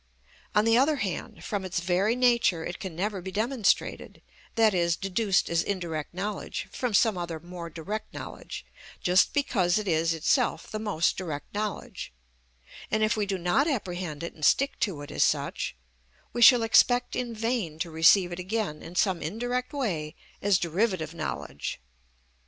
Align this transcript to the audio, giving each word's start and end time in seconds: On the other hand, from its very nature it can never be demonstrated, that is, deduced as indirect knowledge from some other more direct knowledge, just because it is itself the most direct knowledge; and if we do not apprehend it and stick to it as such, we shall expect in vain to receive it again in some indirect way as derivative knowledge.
On 0.55 0.65
the 0.65 0.79
other 0.79 0.95
hand, 0.95 1.43
from 1.43 1.63
its 1.63 1.79
very 1.79 2.15
nature 2.15 2.65
it 2.65 2.79
can 2.79 2.95
never 2.95 3.21
be 3.21 3.29
demonstrated, 3.31 4.23
that 4.55 4.73
is, 4.73 4.95
deduced 4.95 5.47
as 5.47 5.61
indirect 5.61 6.11
knowledge 6.11 6.67
from 6.71 6.95
some 6.95 7.19
other 7.19 7.39
more 7.39 7.69
direct 7.69 8.11
knowledge, 8.11 8.65
just 9.03 9.31
because 9.31 9.77
it 9.77 9.87
is 9.87 10.11
itself 10.15 10.71
the 10.71 10.79
most 10.79 11.17
direct 11.17 11.53
knowledge; 11.53 12.11
and 12.89 13.03
if 13.03 13.15
we 13.15 13.27
do 13.27 13.37
not 13.37 13.67
apprehend 13.67 14.23
it 14.23 14.33
and 14.33 14.43
stick 14.43 14.79
to 14.79 15.03
it 15.03 15.11
as 15.11 15.23
such, 15.23 15.77
we 16.33 16.41
shall 16.41 16.63
expect 16.63 17.15
in 17.15 17.35
vain 17.35 17.77
to 17.77 17.91
receive 17.91 18.31
it 18.31 18.39
again 18.39 18.81
in 18.81 18.95
some 18.95 19.21
indirect 19.21 19.71
way 19.71 20.15
as 20.41 20.57
derivative 20.57 21.13
knowledge. 21.13 21.79